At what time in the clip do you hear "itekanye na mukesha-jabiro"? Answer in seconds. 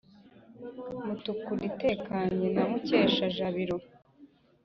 1.69-3.77